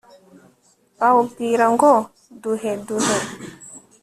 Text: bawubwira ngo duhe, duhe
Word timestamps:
bawubwira 0.99 1.65
ngo 1.73 1.89
duhe, 2.41 2.71
duhe 2.85 3.15